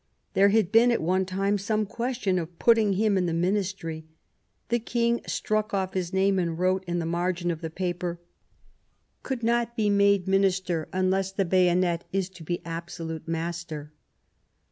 There 0.33 0.49
had 0.49 0.71
been 0.71 0.89
at 0.91 0.99
one 0.99 1.27
time 1.27 1.59
some 1.59 1.85
question 1.85 2.39
of 2.39 2.57
putting 2.57 2.93
him 2.93 3.19
in 3.19 3.27
the 3.27 3.35
Ministry; 3.35 4.07
the 4.69 4.79
King 4.79 5.21
struck 5.27 5.75
off 5.75 5.93
his 5.93 6.11
name, 6.11 6.39
and 6.39 6.57
wrote 6.57 6.83
in 6.87 6.97
the 6.97 7.05
margin 7.05 7.51
of 7.51 7.61
the 7.61 7.69
paper:" 7.69 8.19
Could 9.21 9.43
not 9.43 9.77
be 9.77 9.91
made 9.91 10.21
31 10.21 10.21
Bismarck 10.23 10.27
Minister 10.31 10.89
unless 10.91 11.31
the 11.31 11.45
bayonet 11.45 12.03
is 12.11 12.29
to 12.29 12.43
be 12.43 12.65
absolute 12.65 13.27
master." 13.27 13.91